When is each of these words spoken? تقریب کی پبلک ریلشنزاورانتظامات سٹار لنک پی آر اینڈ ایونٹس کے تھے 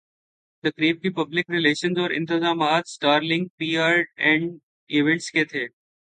تقریب 0.63 1.01
کی 1.01 1.09
پبلک 1.09 1.49
ریلشنزاورانتظامات 1.49 2.87
سٹار 2.87 3.21
لنک 3.23 3.55
پی 3.57 3.75
آر 3.79 3.97
اینڈ 4.17 4.57
ایونٹس 4.89 5.31
کے 5.31 5.45
تھے 5.45 5.65